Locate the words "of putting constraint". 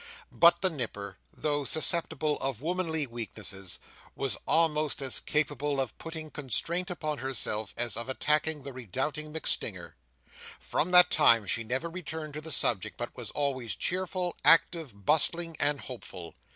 5.79-6.89